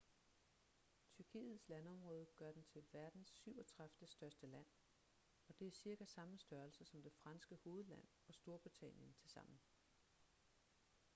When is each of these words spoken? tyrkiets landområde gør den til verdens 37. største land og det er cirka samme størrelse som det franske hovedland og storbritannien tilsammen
tyrkiets 1.15 1.67
landområde 1.69 2.25
gør 2.35 2.51
den 2.51 2.63
til 2.63 2.83
verdens 2.91 3.29
37. 3.43 4.07
største 4.07 4.47
land 4.47 4.65
og 5.49 5.59
det 5.59 5.67
er 5.67 5.71
cirka 5.71 6.05
samme 6.05 6.37
størrelse 6.37 6.85
som 6.85 7.01
det 7.03 7.13
franske 7.13 7.55
hovedland 7.63 8.07
og 8.27 8.33
storbritannien 8.35 9.13
tilsammen 9.13 9.59